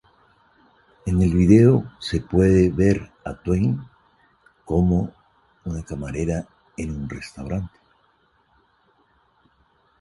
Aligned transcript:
En 1.05 1.21
el 1.21 1.31
vídeo 1.31 1.93
se 1.99 2.21
puede 2.21 2.71
ver 2.71 3.11
a 3.23 3.35
Twain 3.39 3.85
cómo 4.65 5.13
una 5.63 5.83
camarera 5.85 6.47
en 6.75 7.03
un 7.03 7.07
restaurante. 7.07 7.79